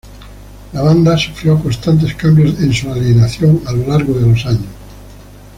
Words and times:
La 0.73 0.81
banda 0.81 1.15
sufrió 1.15 1.61
constantes 1.61 2.15
cambios 2.15 2.59
en 2.59 2.73
su 2.73 2.91
alineación 2.91 3.61
a 3.67 3.71
lo 3.71 3.85
largo 3.87 4.15
de 4.15 4.27
los 4.29 4.43
años. 4.47 4.65